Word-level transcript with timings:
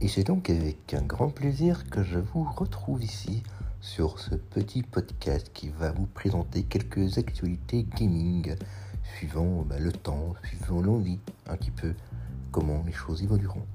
Et 0.00 0.06
c'est 0.06 0.22
donc 0.22 0.48
avec 0.48 0.94
un 0.94 1.02
grand 1.02 1.28
plaisir 1.28 1.90
que 1.90 2.04
je 2.04 2.20
vous 2.20 2.44
retrouve 2.44 3.02
ici 3.02 3.42
sur 3.80 4.20
ce 4.20 4.36
petit 4.36 4.84
podcast 4.84 5.50
qui 5.52 5.70
va 5.70 5.90
vous 5.90 6.06
présenter 6.06 6.62
quelques 6.62 7.18
actualités 7.18 7.84
gaming 7.96 8.54
suivant 9.16 9.62
bah, 9.62 9.80
le 9.80 9.90
temps, 9.90 10.34
suivant 10.44 10.80
l'envie, 10.80 11.18
un 11.46 11.56
petit 11.56 11.72
peu 11.72 11.94
comment 12.52 12.84
les 12.86 12.92
choses 12.92 13.24
évolueront. 13.24 13.66